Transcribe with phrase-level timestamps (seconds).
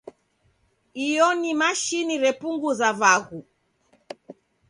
[1.07, 3.39] Io ni mashini repunguza vaghu.